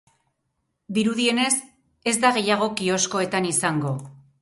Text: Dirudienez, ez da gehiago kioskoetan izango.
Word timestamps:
Dirudienez, 0.97 1.53
ez 2.13 2.17
da 2.25 2.35
gehiago 2.41 2.73
kioskoetan 2.83 3.51
izango. 3.55 3.99